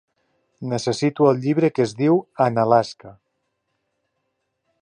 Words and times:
Necessito 0.71 1.27
el 1.33 1.43
llibre 1.43 1.69
que 1.77 1.85
es 1.85 1.95
diu 2.01 2.19
ANAlaska 2.47 3.15